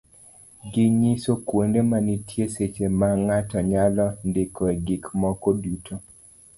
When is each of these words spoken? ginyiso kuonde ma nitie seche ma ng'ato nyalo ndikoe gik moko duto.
ginyiso 0.73 1.31
kuonde 1.47 1.79
ma 1.89 1.97
nitie 2.05 2.45
seche 2.53 2.85
ma 2.99 3.09
ng'ato 3.25 3.57
nyalo 3.71 4.05
ndikoe 4.27 4.73
gik 4.85 5.03
moko 5.21 5.49
duto. 5.61 5.93